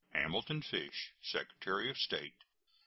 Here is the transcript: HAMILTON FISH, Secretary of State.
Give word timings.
HAMILTON 0.15 0.63
FISH, 0.63 1.13
Secretary 1.21 1.87
of 1.87 1.95
State. 1.99 2.43